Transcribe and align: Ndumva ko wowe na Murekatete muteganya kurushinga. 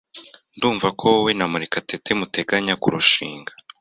Ndumva 0.55 0.87
ko 0.99 1.03
wowe 1.13 1.31
na 1.35 1.45
Murekatete 1.51 2.11
muteganya 2.19 2.73
kurushinga. 2.81 3.51